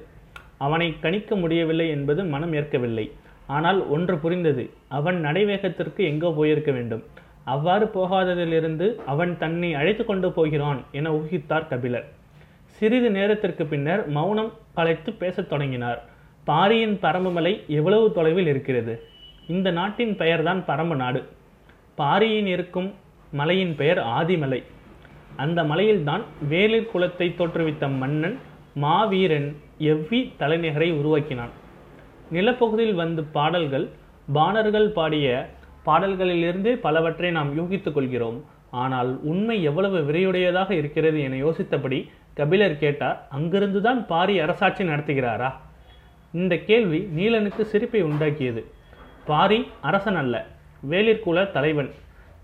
அவனை 0.58 0.88
கணிக்க 1.00 1.36
முடியவில்லை 1.36 1.88
என்பது 1.88 2.24
மனம் 2.24 2.52
ஏற்கவில்லை. 2.52 3.06
ஆனால் 3.46 3.80
ஒன்று 3.88 4.16
புரிந்தது. 4.18 4.64
அவன் 4.98 5.18
நடைவேகத்திற்கு 5.24 6.02
எங்கோ 6.10 6.30
போயிருக்க 6.36 6.72
வேண்டும். 6.72 7.04
அவ்வாறு 7.44 7.90
போகாததிலிருந்து 7.94 8.96
அவன் 9.06 9.38
தன்னை 9.38 9.74
அழைத்து 9.74 10.04
கொண்டு 10.04 10.32
போகிறான் 10.32 10.84
என 10.92 11.12
ஊகித்தார் 11.12 11.68
கபிலர். 11.68 12.12
சிறிது 12.66 13.10
நேரத்திற்கு 13.10 13.66
பின்னர் 13.66 14.08
மௌனம் 14.08 14.52
கலைத்து 14.74 15.12
பேசத் 15.12 15.48
தொடங்கினார். 15.48 16.02
பாரியின் 16.44 16.98
பரம்புமலை 17.02 17.66
எவ்வளவு 17.66 18.12
தொலைவில் 18.12 18.46
இருக்கிறது? 18.46 19.02
இந்த 19.48 19.70
நாட்டின் 19.70 20.16
பெயர்தான் 20.16 20.64
பரம்பு 20.66 20.96
நாடு. 20.96 21.24
பாரியின் 21.94 22.46
இருக்கும் 22.46 22.94
மலையின் 23.32 23.76
பெயர் 23.76 23.98
ஆதிமலை. 23.98 24.62
அந்த 25.36 25.62
மலையில்தான் 25.62 26.22
வேலிர் 26.48 26.90
குலத்தை 26.94 27.34
தோற்றுவித்த 27.34 27.96
மன்னன் 27.96 28.38
மாவீரன் 28.74 29.56
எவ்வி 29.78 30.32
தலைநகரை 30.38 30.92
உருவாக்கினான். 30.92 31.50
நிலப்பகுதியில் 32.30 32.94
வந்து 32.94 33.24
பாடல்கள் 33.24 33.88
பாணர்கள் 34.32 34.88
பாடிய 34.88 35.53
பாடல்களிலிருந்தே 35.86 36.72
பலவற்றை 36.86 37.30
நாம் 37.30 37.50
யூகித்துக் 37.58 37.92
கொள்கிறோம். 37.92 38.38
ஆனால் 38.82 39.10
உண்மை 39.22 39.56
எவ்வளவு 39.62 39.98
விரையுடையதாக 40.08 40.70
இருக்கிறது 40.70 41.18
என 41.20 41.36
யோசித்தபடி 41.36 41.98
கபிலர் 42.34 42.78
கேட்டார் 42.78 43.18
அங்கிருந்துதான் 43.36 44.00
பாரி 44.06 44.34
அரசாட்சி 44.38 44.84
நடத்துகிறாரா? 44.84 45.50
இந்த 46.32 46.54
கேள்வி 46.68 47.00
நீலனுக்கு 47.16 47.62
சிரிப்பை 47.72 48.00
உண்டாக்கியது. 48.04 48.62
பாரி 49.26 49.58
அரசன் 49.80 50.18
அல்ல 50.22 50.46
வேலிற்குல 50.90 51.44
தலைவன். 51.50 51.90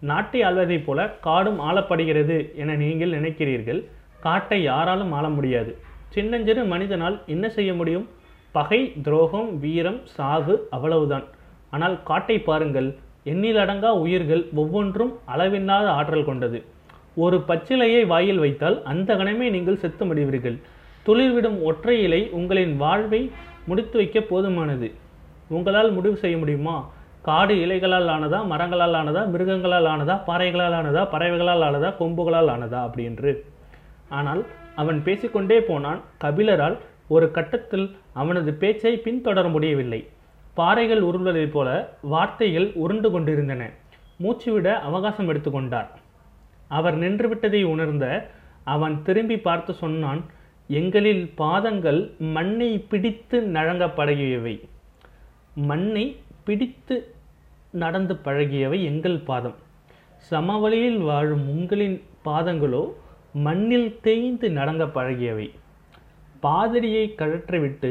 நாட்டை 0.00 0.40
ஆள்வதைப் 0.42 0.84
போல 0.84 1.08
காடும் 1.26 1.58
ஆளப்படுகிறது 1.58 2.36
என 2.56 2.74
நீங்கள் 2.74 3.16
நினைக்கிறீர்கள். 3.18 3.80
காட்டை 4.20 4.62
யாராலும் 4.62 5.12
ஆள 5.12 5.28
முடியாது. 5.28 5.72
சின்னஞ்சிறு 6.14 6.62
மனிதனால் 6.64 7.16
என்ன 7.26 7.48
செய்ய 7.48 7.74
முடியும்? 7.74 8.06
பகை 8.52 8.80
துரோகம் 9.02 9.50
வீரம் 9.58 10.00
சாவு 10.16 10.54
அவ்வளவுதான். 10.70 11.26
ஆனால் 11.70 11.96
காட்டை 12.02 12.36
பாருங்கள் 12.38 12.88
எண்ணிலடங்கா 13.26 13.90
உயிர்கள் 14.02 14.42
ஒவ்வொன்றும் 14.62 15.12
அளவில்லாத 15.32 15.86
ஆற்றல் 15.90 16.28
கொண்டது. 16.28 16.58
ஒரு 17.24 17.36
பச்சிலையை 17.48 18.02
வாயில் 18.06 18.38
வைத்தால் 18.38 18.76
அந்த 18.92 19.14
கணமே 19.14 19.46
நீங்கள் 19.50 19.82
செத்து 19.82 20.04
முடிவீர்கள் 20.04 20.56
துளிர்விடும் 21.06 21.58
ஒற்றை 21.62 21.96
இலை 22.02 22.22
உங்களின் 22.38 22.74
வாழ்வை 22.76 23.20
முடித்து 23.66 23.96
வைக்க 24.00 24.18
போதுமானது. 24.20 24.88
உங்களால் 25.48 25.90
முடிவு 25.92 26.16
செய்ய 26.16 26.36
முடியுமா? 26.38 26.76
காடு 27.22 27.54
இலைகளால் 27.64 28.10
ஆனதா 28.14 28.38
மரங்களால் 28.52 28.96
ஆனதா 29.00 29.22
மிருகங்களால் 29.32 29.88
ஆனதா 29.92 30.14
பாறைகளால் 30.28 30.76
ஆனதா 30.78 31.02
பறவைகளால் 31.14 31.64
ஆனதா 31.66 31.90
கொம்புகளால் 31.98 32.50
ஆனதா 32.54 32.78
அப்படின்று 32.86 33.32
ஆனால் 34.18 34.42
அவன் 34.74 35.00
பேசிக்கொண்டே 35.06 35.58
போனான் 35.60 36.00
கபிலரால் 36.24 36.76
ஒரு 37.08 37.30
கட்டத்தில் 37.30 37.86
அவனது 38.12 38.50
பேச்சை 38.54 38.92
பின்தொடர 39.04 39.50
முடியவில்லை. 39.50 40.00
பாறைகள் 40.60 41.02
உருள்வதைப் 41.08 41.54
போல 41.54 41.68
வார்த்தைகள் 42.12 42.68
உருண்டு 42.82 43.08
கொண்டிருந்தன. 43.10 43.62
மூச்சுவிட 44.22 44.68
அவகாசம் 44.88 45.28
எடுத்துக்கொண்டார் 45.32 45.90
அவர் 46.78 46.96
நின்றுவிட்டதை 47.02 47.62
உணர்ந்த 47.74 48.06
அவன் 48.74 48.96
திரும்பி 49.06 49.36
பார்த்து 49.46 49.72
சொன்னான் 49.82 50.20
எங்களில் 50.80 51.22
பாதங்கள் 51.40 52.00
மண்ணை 52.34 52.68
பிடித்து 52.90 53.38
நழங்க 53.56 53.84
பழகியவை 53.98 54.54
மண்ணை 55.70 56.04
பிடித்து 56.46 56.96
நடந்து 57.82 58.14
பழகியவை 58.26 58.78
எங்கள் 58.90 59.18
பாதம். 59.28 59.56
சமவெளியில் 60.30 61.00
வாழும் 61.08 61.44
உங்களின் 61.54 61.96
பாதங்களோ 62.28 62.82
மண்ணில் 63.46 63.90
தேய்ந்து 64.04 64.46
நடங்க 64.58 64.84
பழகியவை. 64.96 65.48
பாதிரியை 66.46 67.04
கழற்றிவிட்டு 67.20 67.90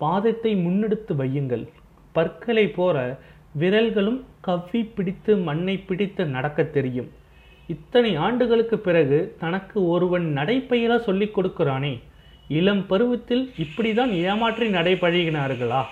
பாதத்தை 0.00 0.52
முன்னெடுத்து 0.64 1.12
வையுங்கள். 1.20 1.64
பற்களை 2.12 2.68
போற 2.68 2.96
விரல்களும் 3.58 4.20
கவ்வி 4.40 4.82
பிடித்து 4.84 5.36
மண்ணை 5.36 5.76
பிடித்து 5.78 6.26
நடக்கத் 6.26 6.72
தெரியும். 6.72 7.08
இத்தனை 7.68 8.16
ஆண்டுகளுக்கு 8.16 8.78
பிறகு 8.78 9.34
தனக்கு 9.40 9.78
ஒருவன் 9.86 10.36
நடைப்பயில 10.36 10.96
சொல்லிக் 10.98 11.34
கொடுக்கிறானே 11.36 11.94
இளம் 12.48 12.86
பருவத்தில் 12.86 13.52
இப்படிதான் 13.58 14.12
ஏமாற்றி 14.22 14.66
நடைபழகினார்களா? 14.68 15.82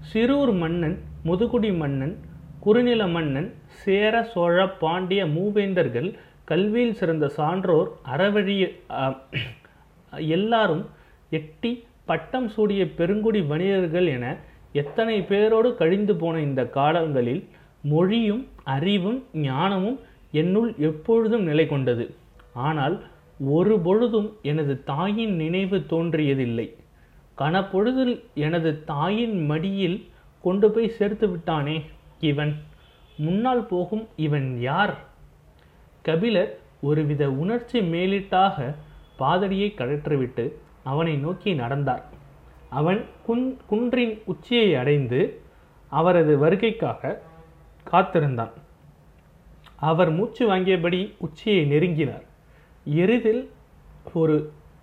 சிறூர் 0.00 0.52
மன்னன் 0.52 0.96
முதுகுடி 1.24 1.76
மன்னன் 1.76 2.14
குறுநில 2.60 3.06
மன்னன் 3.06 3.48
சேர 3.84 4.22
சோழ 4.22 4.66
பாண்டிய 4.66 5.26
மூவேந்தர்கள் 5.26 6.08
கல்வியில் 6.44 6.94
சிறந்த 6.94 7.26
சான்றோர் 7.28 7.88
அறவழி 8.12 8.56
எல்லாரும் 10.32 10.84
எட்டி 11.30 11.72
பட்டம் 12.04 12.48
சூடிய 12.48 12.82
பெருங்குடி 12.96 13.40
வணிகர்கள் 13.42 14.06
என 14.06 14.24
எத்தனை 14.72 15.20
பேரோடு 15.22 15.74
கழிந்து 15.74 16.16
போன 16.16 16.40
இந்த 16.40 16.68
காலங்களில் 16.68 17.48
மொழியும் 17.82 18.48
அறிவும் 18.64 19.24
ஞானமும் 19.32 20.00
என்னுள் 20.30 20.74
எப்பொழுதும் 20.78 21.42
நிலை 21.42 21.66
கொண்டது. 21.66 22.14
ஆனால் 22.52 23.02
ஒரு 23.40 23.78
பொழுதும் 23.78 24.36
எனது 24.42 24.84
தாயின் 24.84 25.36
நினைவு 25.36 25.76
தோன்றியதில்லை. 25.76 26.74
கனப்பொழுதில் 27.38 28.24
எனது 28.34 28.84
தாயின் 28.84 29.46
மடியில் 29.46 30.06
கொண்டு 30.42 30.70
போய் 30.70 30.88
சேர்த்து 30.88 31.30
விட்டானே 31.30 31.82
இவன்? 32.20 32.54
முன்னால் 33.16 33.66
போகும் 33.66 34.06
இவன் 34.16 34.60
யார்? 34.60 34.94
கபிலர் 36.02 36.58
ஒருவித 36.80 37.30
உணர்ச்சி 37.30 37.80
மேலிட்டாக 37.80 38.74
பாதடியை 39.18 39.68
கழற்றிவிட்டு 39.74 40.52
அவனை 40.82 41.16
நோக்கி 41.16 41.54
நடந்தார். 41.54 42.04
அவன் 42.72 43.00
குன் 43.26 43.44
குன்றின் 43.70 44.14
உச்சியை 44.24 44.74
அடைந்து 44.74 45.20
அவரது 45.88 46.32
வருகைக்காக 46.38 47.18
காத்திருந்தான். 47.84 48.52
அவர் 49.76 50.10
மூச்சு 50.10 50.42
வாங்கியபடி 50.48 51.00
உச்சியை 51.18 51.62
நெருங்கினார். 51.70 52.26
எரிதில் 52.94 53.42
ஒரு 54.12 54.36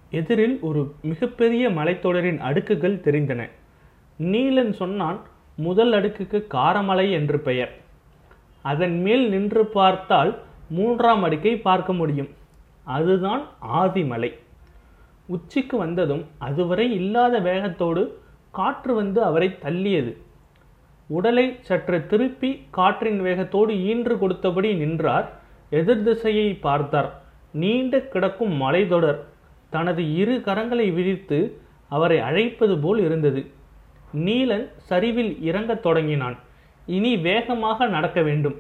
எதிரில் 0.10 0.58
ஒரு 0.62 0.82
மிகப்பெரிய 1.02 1.70
மலைத்தொடரின் 1.70 2.40
அடுக்குகள் 2.40 3.00
தெரிந்தன. 3.00 3.42
நீலன் 4.20 4.74
சொன்னான் 4.74 5.20
முதல் 5.56 5.94
அடுக்குக்கு 5.94 6.40
காரமலை 6.54 7.12
என்று 7.12 7.40
பெயர். 7.40 7.74
அதன் 8.62 9.02
மேல் 9.02 9.30
நின்று 9.30 9.66
பார்த்தால் 9.66 10.32
மூன்றாம் 10.70 11.24
அடுக்கை 11.24 11.58
பார்க்க 11.58 11.94
முடியும். 11.94 12.30
அதுதான் 12.84 13.44
ஆதிமலை. 13.74 14.32
உச்சிக்கு 15.34 15.76
வந்ததும் 15.78 16.24
அதுவரை 16.48 16.86
இல்லாத 16.94 17.36
வேகத்தோடு 17.40 18.04
காற்று 18.58 18.94
வந்து 19.00 19.20
அவரை 19.30 19.50
தள்ளியது. 19.64 20.12
உடலை 21.08 21.46
சற்று 21.68 21.98
திருப்பி 22.12 22.50
காற்றின் 22.78 23.20
வேகத்தோடு 23.22 23.74
ஈன்று 23.92 24.16
கொடுத்தபடி 24.24 24.70
நின்றார். 24.76 25.28
எதிர் 25.80 26.04
திசையை 26.04 26.48
பார்த்தார். 26.66 27.10
நீண்டு 27.62 28.00
கிடக்கும் 28.08 28.56
மலைத்தொடர் 28.62 29.20
தனது 29.70 30.04
இரு 30.16 30.36
கரங்களை 30.46 30.88
விரித்து 30.94 31.40
அவரை 31.90 32.20
அழைப்பது 32.20 32.76
போல் 32.84 33.00
இருந்தது. 33.00 33.42
நீலன் 34.26 34.68
சரிவில் 34.90 35.34
இறங்கத் 35.50 35.84
தொடங்கினான். 35.86 36.38
இனி 36.86 37.14
வேகமாக 37.28 37.88
நடக்க 37.88 38.20
வேண்டும். 38.22 38.58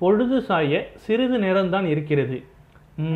பொழுது 0.00 0.38
சாய 0.42 0.80
சிறிது 1.04 1.38
நேரம்தான் 1.38 1.86
இருக்கிறது. 1.94 2.38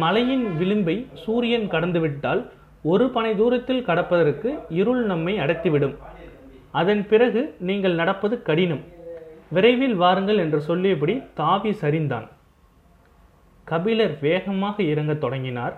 மலையின் 0.02 0.46
விளிம்பை 0.61 0.96
சூரியன் 1.23 1.66
கடந்துவிட்டால் 1.70 2.42
ஒரு 2.91 3.05
பனை 3.11 3.37
தூரத்தில் 3.37 3.87
கடப்பதற்கு 3.87 4.50
இருள் 4.81 5.05
நம்மை 5.05 5.38
அடைத்துவிடும். 5.38 5.95
அதன் 6.71 7.03
பிறகு 7.07 7.55
நீங்கள் 7.69 7.95
நடப்பது 7.95 8.43
கடினம். 8.43 8.83
விரைவில் 9.49 9.95
வாருங்கள் 9.95 10.38
என்று 10.38 10.61
சொல்லியபடி 10.61 11.14
தாவி 11.35 11.70
சரிந்தான். 11.70 12.27
கபிலர் 13.64 14.14
வேகமாக 14.20 14.83
இறங்கத் 14.83 15.23
தொடங்கினார். 15.25 15.77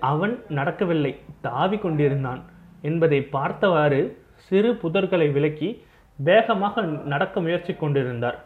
அவன் 0.00 0.34
நடக்கவில்லை 0.48 1.12
தாவி 1.40 1.78
கொண்டிருந்தான் 1.78 2.42
என்பதை 2.82 3.22
பார்த்தவாறு 3.22 4.02
சிறு 4.34 4.72
புதர்களை 4.82 5.32
விலக்கி 5.32 5.70
வேகமாக 6.16 6.80
நடக்க 7.12 7.40
முயற்சி 7.40 7.74
கொண்டிருந்தார். 7.74 8.38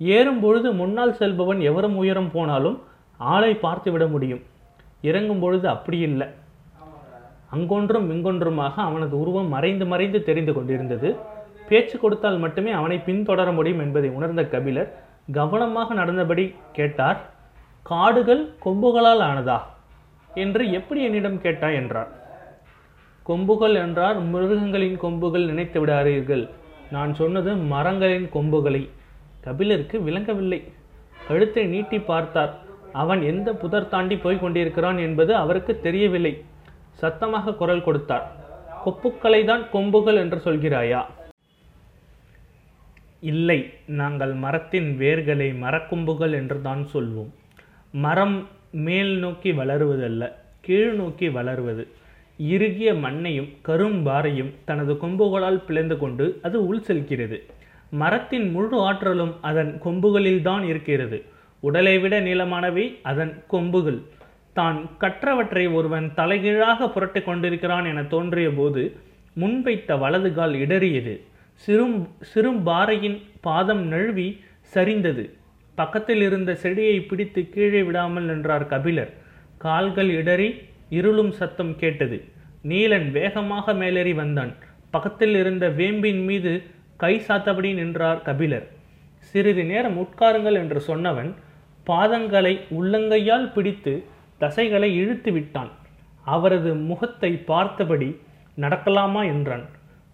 ஏறும்பொழுது 0.00 0.68
முன்னால் 0.74 1.14
செல்பவன் 1.14 1.60
எவரும் 1.60 1.96
உயரம் 1.96 2.30
போனாலும் 2.30 2.82
ஆளை 3.18 3.58
பார்த்துவிட 3.62 4.06
முடியும். 4.10 4.42
இறங்கும் 5.02 5.40
பொழுது 5.40 5.68
அப்படி 5.68 5.98
இல்லை. 5.98 6.28
அங்கொன்றும் 7.50 8.08
இங்கொன்றுமாக 8.10 8.74
அவனது 8.74 9.20
உருவம் 9.20 9.48
மறைந்து 9.48 9.86
மறைந்து 9.86 10.22
தெரிந்து 10.22 10.52
கொண்டிருந்தது. 10.52 11.16
பேச்சு 11.68 11.98
கொடுத்தால் 11.98 12.38
மட்டுமே 12.38 12.70
அவனை 12.70 12.96
பின்தொடர 13.06 13.54
முடியும் 13.54 13.78
என்பதை 13.78 14.10
உணர்ந்த 14.10 14.42
கபிலர் 14.44 14.90
கவனமாக 15.32 15.94
நடந்தபடி 15.94 16.54
கேட்டார் 16.72 17.20
காடுகள் 17.82 18.42
கொம்புகளால் 18.64 19.22
ஆனதா? 19.28 19.58
என்று 20.34 20.72
எப்படி 20.72 21.02
என்னிடம் 21.02 21.40
கேட்டாய்? 21.40 21.74
என்றார். 21.74 22.10
கொம்புகள் 23.22 23.74
என்றார் 23.74 24.18
மிருகங்களின் 24.22 24.96
கொம்புகள் 24.96 25.44
நினைத்து 25.44 25.86
விடாதீர்கள். 25.86 26.48
நான் 26.90 27.14
சொன்னது 27.14 27.54
மரங்களின் 27.56 28.28
கொம்புகளை. 28.32 28.88
கபிலருக்கு 29.40 30.00
விளங்கவில்லை. 30.00 30.60
கழுத்தை 31.28 31.66
நீட்டி 31.66 32.00
பார்த்தார். 32.00 32.52
அவன் 32.92 33.22
எந்த 33.22 33.54
புதர் 33.54 33.88
தாண்டி 33.88 34.16
போய் 34.16 34.38
கொண்டிருக்கிறான் 34.38 34.98
என்பது 34.98 35.34
அவருக்கு 35.36 35.80
தெரியவில்லை. 35.80 36.44
சத்தமாக 36.90 37.54
குரல் 37.54 37.84
கொடுத்தார் 37.84 38.26
கொப்புக்களை 38.84 39.44
தான் 39.44 39.64
கொம்புகள் 39.70 40.16
என்று 40.16 40.38
சொல்கிறாயா? 40.44 41.00
இல்லை 43.20 43.58
நாங்கள் 43.86 44.32
மரத்தின் 44.34 44.88
வேர்களை 44.98 45.48
மரக்கொம்புகள் 45.64 46.32
என்று 46.32 46.60
தான் 46.60 46.86
சொல்வோம். 46.92 47.32
மரம் 47.92 48.48
மேல் 48.70 49.18
நோக்கி 49.18 49.52
வளருவதல்ல 49.52 50.32
கீழ் 50.60 50.94
நோக்கி 50.94 51.28
வளருவது. 51.28 51.84
இறுகிய 52.38 52.90
மண்ணையும் 53.00 53.48
கரும்பாறையும் 53.68 54.52
தனது 54.64 54.92
கொம்புகளால் 54.92 55.64
பிளந்து 55.66 55.98
கொண்டு 55.98 56.26
அது 56.42 56.66
உள் 56.66 56.82
செல்கிறது. 56.82 57.38
மரத்தின் 57.90 58.50
முழு 58.50 58.76
ஆற்றலும் 58.80 59.34
அதன் 59.40 59.80
கொம்புகளில்தான் 59.84 60.62
இருக்கிறது. 60.62 61.18
உடலை 61.66 61.94
விட 62.02 62.14
நீளமானவை 62.26 62.84
அதன் 63.10 63.34
கொம்புகள். 63.52 64.00
தான் 64.58 64.78
கற்றவற்றை 65.02 65.64
ஒருவன் 65.78 66.06
தலைகீழாக 66.18 66.88
புரட்டி 66.94 67.20
கொண்டிருக்கிறான் 67.26 67.86
என 67.90 68.00
தோன்றிய 68.14 68.48
போது 68.58 68.82
முன்வைத்த 69.42 69.98
வலது 70.02 70.30
கால் 70.38 70.54
இடறியது. 70.64 71.14
சிறும் 71.64 71.96
சிறும்பாறையின் 72.30 73.18
பாதம் 73.46 73.84
நழுவி 73.92 74.28
சரிந்தது. 74.74 75.24
பக்கத்தில் 75.78 76.22
இருந்த 76.26 76.50
செடியை 76.62 76.96
பிடித்து 77.10 77.42
கீழே 77.54 77.80
விடாமல் 77.88 78.26
நின்றார் 78.30 78.66
கபிலர். 78.72 79.12
கால்கள் 79.64 80.10
இடறி 80.20 80.48
இருளும் 80.98 81.32
சத்தம் 81.40 81.74
கேட்டது. 81.82 82.18
நீலன் 82.70 83.08
வேகமாக 83.16 83.74
மேலேறி 83.82 84.12
வந்தான். 84.22 84.52
பக்கத்தில் 84.94 85.34
இருந்த 85.42 85.64
வேம்பின் 85.78 86.22
மீது 86.28 86.52
கை 87.02 87.14
சாத்தபடி 87.28 87.70
நின்றார் 87.80 88.20
கபிலர். 88.28 88.66
சிறிது 89.30 89.64
நேரம் 89.72 89.96
உட்காருங்கள் 90.04 90.58
என்று 90.62 90.80
சொன்னவன் 90.90 91.30
பாதங்களை 91.86 92.54
உள்ளங்கையால் 92.78 93.52
பிடித்து 93.52 94.04
தசைகளை 94.40 94.90
இழுத்து 94.94 95.32
விட்டான். 95.32 95.70
அவரது 96.24 96.74
முகத்தை 96.74 97.30
பார்த்தபடி 97.50 98.20
நடக்கலாமா 98.60 99.22
என்றான். 99.24 99.64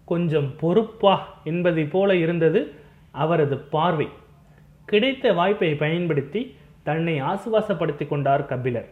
கொஞ்சம் 0.05 0.49
பொறுப்பா 0.59 1.15
என்பதை 1.43 1.83
போல 1.85 2.15
இருந்தது 2.15 2.61
அவரது 3.11 3.57
பார்வை. 3.57 4.07
கிடைத்த 4.85 5.33
வாய்ப்பை 5.33 5.75
பயன்படுத்தி 5.75 6.41
தன்னை 6.83 7.21
ஆசுவாசப்படுத்தி 7.21 8.07
கொண்டார் 8.07 8.45
கபிலர். 8.45 8.89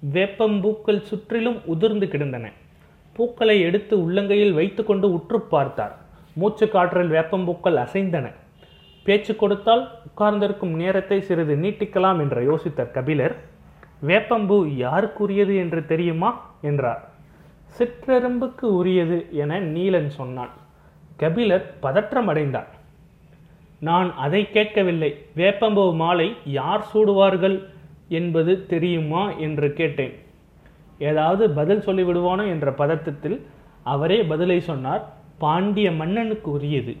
வேப்பம் 0.00 0.60
பூக்கள் 0.60 1.02
சுற்றிலும் 1.02 1.60
உதிர்ந்து 1.64 2.08
கிடந்தன. 2.08 2.46
பூக்களை 3.12 3.60
எடுத்து 3.60 3.94
உள்ளங்கையில் 3.98 4.52
வைத்துக்கொண்டு 4.52 5.12
உற்று 5.12 5.40
பார்த்தார். 5.40 5.94
மூச்சு 6.32 6.68
காற்றில் 6.68 7.10
வேப்பம்பூக்கள் 7.10 7.78
அசைந்தன. 7.84 8.26
பேச்சு 9.06 9.36
கொடுத்தால் 9.36 9.82
உட்கார்ந்திருக்கும் 10.06 10.74
நேரத்தை 10.74 11.18
சிறிது 11.20 11.54
நீட்டிக்கலாம் 11.56 12.20
என்று 12.20 12.40
யோசித்த 12.48 12.90
கபிலர் 12.90 13.34
வேப்பம்பூ 14.06 14.56
யாருக்குரியது 14.84 15.54
என்று 15.56 15.80
தெரியுமா? 15.86 16.30
என்றார். 16.62 17.02
சிற்றெரும்புக்கு 17.76 18.66
உரியது 18.80 19.18
என 19.42 19.60
நீலன் 19.60 20.10
சொன்னான். 20.18 20.52
கபிலர் 21.16 21.66
பதற்றம் 21.80 22.28
அடைந்தார் 22.28 22.70
நான் 23.80 24.14
அதை 24.16 24.42
கேட்கவில்லை. 24.50 25.10
வேப்பம்பூ 25.36 25.94
மாலை 25.94 26.28
யார் 26.58 26.84
சூடுவார்கள் 26.92 27.56
என்பது 28.08 28.52
தெரியுமா? 28.66 29.24
என்று 29.46 29.68
கேட்டேன். 29.72 30.14
ஏதாவது 30.98 31.50
பதில் 31.50 31.84
சொல்லிவிடுவானோ? 31.86 32.44
என்ற 32.48 32.70
பதத்தத்தில் 32.78 33.38
அவரே 33.82 34.18
பதிலை 34.24 34.60
சொன்னார். 34.60 35.04
பாண்டிய 35.38 35.88
மன்னனுக்கு 35.92 36.50
உரியது. 36.50 36.96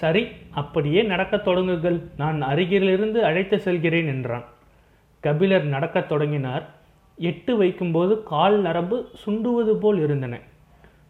சரி 0.00 0.22
அப்படியே 0.54 1.02
நடக்கத் 1.02 1.46
தொடங்குங்கள். 1.48 1.98
நான் 2.16 2.42
அருகிலிருந்து 2.42 3.24
அழைத்து 3.24 3.60
செல்கிறேன் 3.60 4.06
என்றான். 4.06 4.44
கபிலர் 5.20 5.64
நடக்கத் 5.64 6.08
தொடங்கினார். 6.08 6.64
எட்டு 7.18 7.56
வைக்கும்போது 7.56 8.22
கால் 8.22 8.60
நரம்பு 8.60 9.08
சுண்டுவது 9.26 9.74
போல் 9.74 10.00
இருந்தன. 10.02 10.40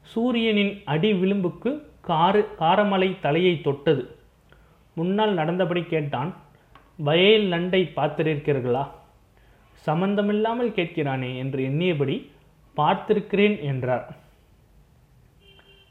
சூரியனின் 0.00 0.82
அடி 0.84 1.12
விளிம்புக்கு 1.12 1.70
காரு 2.00 2.48
காரமலை 2.60 3.16
தலையை 3.20 3.60
தொட்டது. 3.60 4.16
முன்னால் 4.94 5.34
நடந்தபடி 5.34 5.82
கேட்டான் 5.82 6.34
வயல் 6.96 7.46
நண்டை 7.48 7.80
பார்த்திருக்கிறீர்களா? 7.96 8.84
சம்பந்தமில்லாமல் 9.72 10.70
கேட்கிறானே 10.70 11.36
என்று 11.36 11.60
எண்ணியபடி 11.62 12.16
பார்த்திருக்கிறேன் 12.76 13.56
என்றார். 13.60 14.04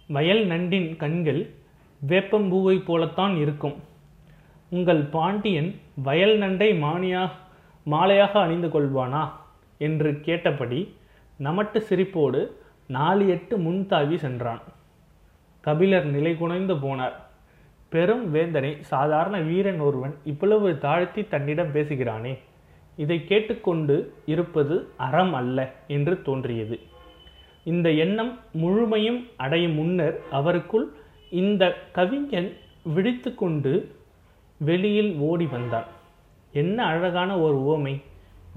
வயல் 0.07 0.47
நண்டின் 0.47 0.97
கண்கள் 0.97 1.41
வேப்பம்பூவை 2.07 2.83
போலத்தான் 2.85 3.35
இருக்கும். 3.35 3.75
உங்கள் 4.69 5.01
பாண்டியன் 5.01 5.79
வயல் 5.95 6.39
நண்டை 6.39 6.79
மானியா 6.79 7.31
மாலையாக 7.91 8.31
அணிந்து 8.31 8.67
கொள்வானா? 8.67 9.29
என்று 9.77 10.21
கேட்டபடி 10.21 10.95
நமட்டு 11.37 11.83
சிரிப்போடு 11.89 12.47
நாலு 12.87 13.29
எட்டு 13.29 13.57
முன்தாவி 13.57 14.15
சென்றான். 14.15 14.61
கபிலர் 15.61 16.05
நிலை 16.05 16.37
குனைந்து 16.37 16.75
போனார். 16.75 17.13
பெரும் 17.89 18.35
வேந்தனை 18.35 18.77
சாதாரண 18.79 19.39
வீரன் 19.39 19.79
ஒருவன் 19.79 20.15
இவ்வளவு 20.23 20.77
தாழ்த்தி 20.77 21.23
தன்னிடம் 21.23 21.73
பேசுகிறானே? 21.73 22.39
இதை 22.95 23.25
கேட்டுக்கொண்டு 23.25 24.13
இருப்பது 24.25 24.87
அறம் 24.97 25.33
அல்ல 25.33 25.73
என்று 25.87 26.21
தோன்றியது. 26.21 26.79
இந்த 27.63 27.91
எண்ணம் 27.91 28.39
முழுமையும் 28.51 29.27
அடையும் 29.37 29.71
முன்னர் 29.71 30.19
அவருக்குள் 30.31 30.85
இந்த 31.33 31.75
கவிஞன் 31.91 32.57
விழித்து 32.83 33.35
கொண்டு 33.35 33.95
வெளியில் 34.57 35.15
ஓடி 35.19 35.45
வந்தான். 35.45 35.85
என்ன 36.51 36.85
அழகான 36.85 37.39
ஒரு 37.39 37.63
உவமை. 37.63 38.01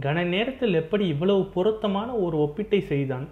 கன 0.03 0.23
நேரத்தில் 0.23 0.75
எப்படி 0.75 1.07
இவ்வளவு 1.07 1.45
பொருத்தமான 1.47 2.13
ஒரு 2.13 2.37
ஒப்பீட்டை 2.39 2.79
செய்தான். 2.79 3.29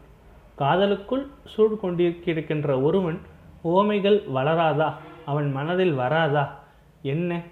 காதலுக்குள் 0.55 1.27
சூழ் 1.45 1.77
கொண்டிருக்கின்ற 1.83 2.83
ஒருவன் 2.83 3.21
உவமைகள் 3.63 4.23
வளராதா? 4.35 4.95
அவன் 5.25 5.53
மனதில் 5.53 5.93
வராதா? 5.93 6.65
என்ன? 7.03 7.43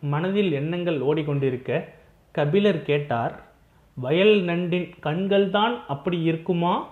மனதில் 0.00 0.52
எண்ணங்கள் 0.52 1.00
ஓடிக்கொண்டிருக்க 1.00 1.84
கபிலர் 2.30 2.82
கேட்டார் 2.82 3.40
வயல் 3.94 4.42
நண்டின் 4.42 4.92
கண்கள்தான் 5.02 5.74
அப்படி 5.88 6.22
இருக்குமா? 6.22 6.88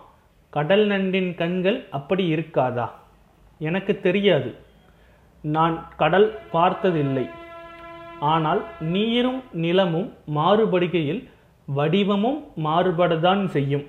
கடல் 0.51 0.87
நண்டின் 0.89 1.35
கண்கள் 1.35 1.87
அப்படி 1.91 2.35
இருக்காதா? 2.35 2.91
எனக்கு 3.59 4.01
தெரியாது. 4.01 4.55
நான் 5.41 5.89
கடல் 5.97 6.39
பார்த்ததில்லை. 6.51 7.29
ஆனால் 8.21 8.65
நீரும் 8.81 9.43
நிலமும் 9.53 10.13
மாறுபடுகையில் 10.35 11.29
வடிவமும் 11.67 12.45
மாறுபடத்தான் 12.65 13.45
செய்யும். 13.45 13.87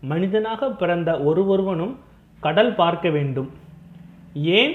மனிதனாக 0.00 0.70
பிறந்த 0.70 1.20
ஒருவருவனும் 1.20 1.98
கடல் 2.40 2.74
பார்க்க 2.74 3.10
வேண்டும். 3.10 3.52
ஏன்? 4.34 4.74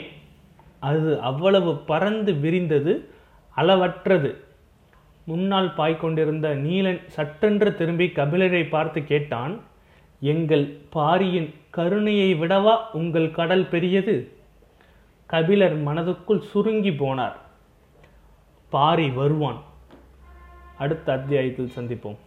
அது 0.79 1.21
அவ்வளவு 1.21 1.77
பறந்து 1.77 2.33
விரிந்தது 2.33 3.09
அளவற்றது. 3.57 4.35
முன்னால் 5.25 5.73
பாய்கொண்டிருந்த 5.73 6.55
நீலன் 6.55 7.01
சட்டென்று 7.07 7.75
திரும்பி 7.75 8.11
கபிலரை 8.15 8.69
பார்த்து 8.69 9.03
கேட்டான் 9.03 9.61
எங்கள் 10.25 10.65
பாரியின் 10.89 11.49
கருணையை 11.69 12.29
விடவா 12.35 12.75
உங்கள் 12.93 13.31
கடல் 13.31 13.69
பெரியது? 13.69 14.15
கபிலர் 15.25 15.75
மனதுக்குள் 15.83 16.45
சுருங்கி 16.51 16.89
போனார். 16.89 17.35
பாரி 18.69 19.09
வருவான். 19.09 19.61
அடுத்த 20.77 21.13
அத்தியாயத்தில் 21.13 21.71
சந்திப்போம். 21.75 22.17